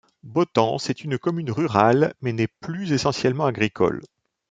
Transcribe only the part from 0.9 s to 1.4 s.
une